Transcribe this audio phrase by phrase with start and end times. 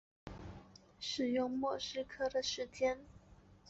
[0.99, 2.97] 使用莫斯科时间。